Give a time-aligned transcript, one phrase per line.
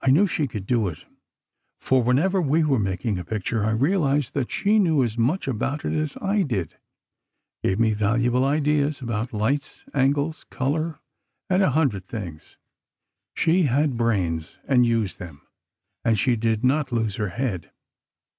[0.00, 1.04] I knew she could do it,
[1.78, 5.84] for whenever we were making a picture I realized that she knew as much about
[5.84, 11.00] it as I did—gave me valuable ideas about lights, angles, color,
[11.50, 12.56] and a hundred things.
[13.34, 15.42] She had brains, and used them,
[16.02, 17.70] and she did not lose her head.